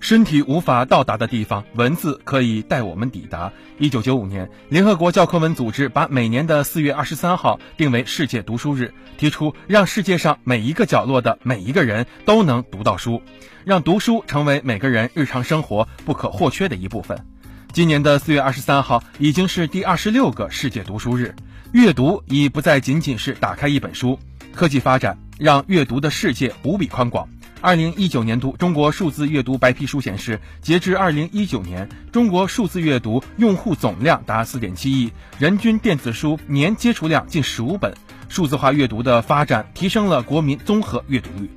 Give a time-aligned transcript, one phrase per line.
[0.00, 3.52] 身体无法到达的地方，文字可以带我们抵达。
[3.78, 13.22] 一九九五年，联合国教科文组织把每年的四月二十三号定为世界读书日，提出让世界上每一个角落的每一个人都能读到书，
[13.64, 17.24] 让读书成为每个人日常生活不可或缺的一部分。
[17.72, 21.34] 今年的四月二十三号已经是第二十六个世界读书日，
[21.72, 24.18] 阅读已不再仅仅是打开一本书，
[24.52, 27.26] 科技发展让阅读的世界无比宽广。
[27.64, 37.94] 二零一九年度中国数字阅读白皮书显示，截至二零一九年，中国数字阅读用户总量达四点七亿，人均电子书年接触量近十五本。
[38.28, 41.48] 数字化阅读的发展提升了国民综合阅读率。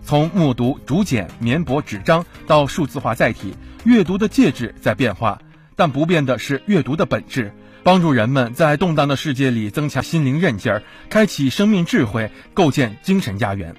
[0.00, 5.40] 从木读、竹简、棉帛、纸张到数字化载体，阅读的介质在变化，
[5.74, 13.74] 但不变的是阅读的本质，帮助人们在动荡的世界里增强心灵韧劲儿，开启生命智慧，构建精神家园。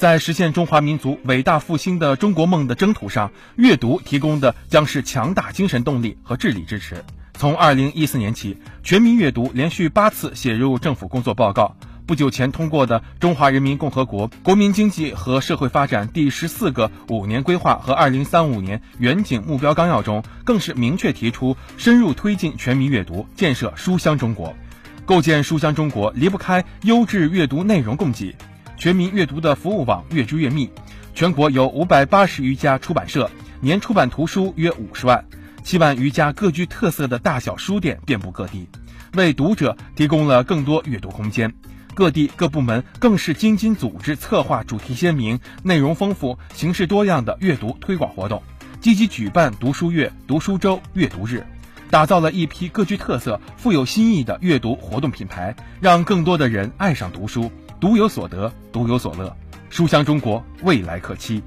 [0.00, 7.04] 在实现中华民族伟大复兴的中国梦的征途上，阅读提供的将是强大精神动力和智力支持。
[7.34, 11.76] 从二零一四年起，全民阅读连续八次写入政府工作报告。
[12.06, 24.56] 不久前通过的《中华人民共和国国民经济和社会发展第十四个五年规划和二零三五年远景目标纲要》中，更是明确提出深入推进全民阅读，建设书香中国。
[25.04, 28.34] 构建书香中国离不开优质阅读内容供给。
[28.80, 30.70] 全民阅读的服务网越织越密，
[31.14, 35.22] 全国有五百八十余家出版社，年出版图书约五十万，
[35.62, 38.66] 七万余家各具特色的大小书店遍布各地，
[39.12, 41.52] 为读者提供了更多阅读空间。
[41.94, 48.42] 各地各部门更是精心组织策划主题鲜明、内容丰富、形式多样的阅读推广活动，
[48.80, 51.44] 积极举办读书月、读书周、阅读日，
[51.90, 57.52] 打造了一批各具特色、富有新意的阅读活动品牌，让更多的人爱上读书。
[57.80, 59.34] 独有所得，独有所乐，
[59.70, 61.42] 书香中国，未来可期。